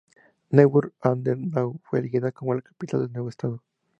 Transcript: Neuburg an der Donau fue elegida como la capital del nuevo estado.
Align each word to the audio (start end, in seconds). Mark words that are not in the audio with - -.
Neuburg 0.49 0.93
an 1.01 1.23
der 1.23 1.35
Donau 1.35 1.79
fue 1.83 1.99
elegida 1.99 2.31
como 2.31 2.55
la 2.55 2.63
capital 2.63 3.01
del 3.01 3.13
nuevo 3.13 3.29
estado. 3.29 3.61